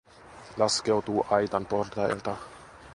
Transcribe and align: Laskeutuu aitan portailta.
Laskeutuu 0.57 1.25
aitan 1.31 1.65
portailta. 1.65 2.35